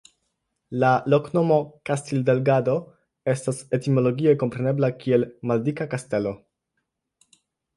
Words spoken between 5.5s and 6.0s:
"Maldika